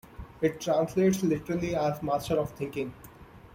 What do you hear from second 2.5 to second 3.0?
thinking".